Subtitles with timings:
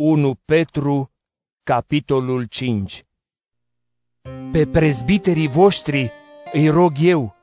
[0.00, 1.10] 1 Petru,
[1.62, 3.06] capitolul 5
[4.52, 6.10] Pe prezbiterii voștri
[6.52, 7.34] îi rog eu,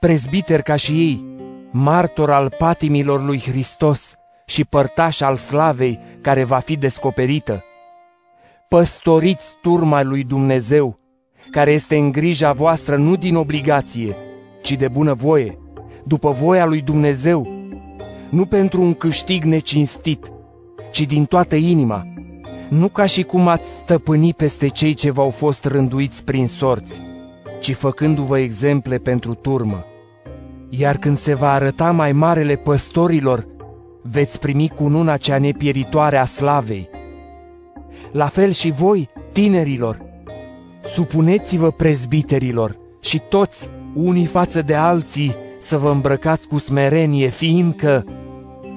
[0.00, 1.24] prezbiter ca și ei,
[1.70, 4.14] martor al patimilor lui Hristos
[4.46, 7.64] și părtaș al slavei care va fi descoperită.
[8.68, 10.98] Păstoriți turma lui Dumnezeu,
[11.50, 14.16] care este în grija voastră nu din obligație,
[14.62, 15.58] ci de bună voie,
[16.04, 17.48] după voia lui Dumnezeu,
[18.30, 20.32] nu pentru un câștig necinstit,
[20.92, 22.06] ci din toată inima,
[22.68, 27.00] nu ca și cum ați stăpâni peste cei ce v-au fost rânduiți prin sorți,
[27.60, 29.84] ci făcându-vă exemple pentru turmă.
[30.68, 33.46] Iar când se va arăta mai marele păstorilor,
[34.02, 36.88] veți primi cununa cea nepieritoare a slavei.
[38.12, 40.02] La fel și voi, tinerilor,
[40.84, 48.04] supuneți-vă prezbiterilor și toți, unii față de alții, să vă îmbrăcați cu smerenie, fiindcă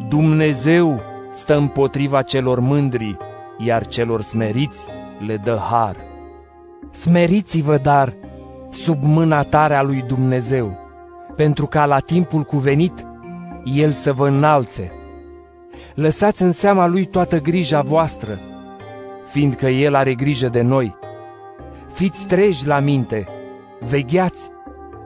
[0.09, 1.01] Dumnezeu
[1.35, 3.17] stă împotriva celor mândri,
[3.57, 4.87] iar celor smeriți
[5.25, 5.95] le dă har.
[6.91, 8.13] Smeriți-vă, dar,
[8.71, 10.77] sub mâna tare a lui Dumnezeu,
[11.35, 13.05] pentru ca la timpul cuvenit
[13.63, 14.91] El să vă înalțe.
[15.93, 18.39] Lăsați în seama Lui toată grija voastră,
[19.31, 20.95] fiindcă El are grijă de noi.
[21.93, 23.27] Fiți treji la minte,
[23.89, 24.49] vegheați,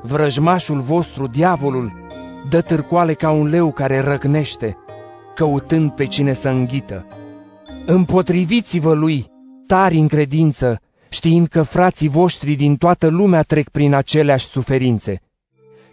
[0.01, 1.91] vrăjmașul vostru, diavolul,
[2.49, 4.77] dă târcoale ca un leu care răgnește,
[5.39, 7.05] căutând pe cine să înghită.
[7.85, 9.25] Împotriviți-vă lui,
[9.67, 15.21] tari în credință, știind că frații voștri din toată lumea trec prin aceleași suferințe.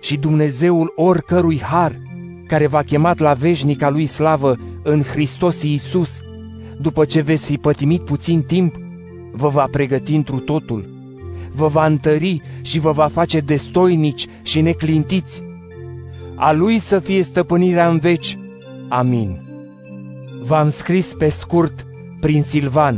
[0.01, 1.99] Și Dumnezeul oricărui har,
[2.47, 6.21] care v-a chemat la veșnica lui slavă în Hristos Iisus,
[6.81, 8.75] după ce veți fi pătimit puțin timp,
[9.33, 10.85] vă va pregăti întru totul,
[11.55, 15.43] vă va întări și vă va face destoinici și neclintiți.
[16.35, 18.39] A lui să fie stăpânirea în veci.
[18.89, 19.41] Amin.
[20.43, 21.87] V-am scris pe scurt
[22.21, 22.97] prin Silvan,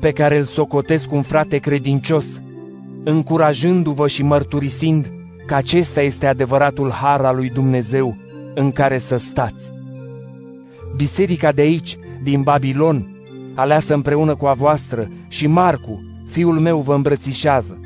[0.00, 2.40] pe care îl socotesc un frate credincios,
[3.04, 5.12] încurajându-vă și mărturisind
[5.46, 8.16] că acesta este adevăratul har al lui Dumnezeu
[8.54, 9.72] în care să stați.
[10.96, 13.06] Biserica de aici, din Babilon,
[13.54, 17.78] aleasă împreună cu a voastră, și Marcu, fiul meu, vă îmbrățișează.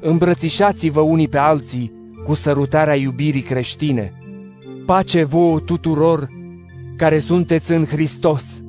[0.00, 1.92] Îmbrățișați-vă unii pe alții
[2.24, 4.12] cu sărutarea iubirii creștine.
[4.86, 6.28] Pace vouă tuturor
[7.02, 8.62] care sunteți în Hristos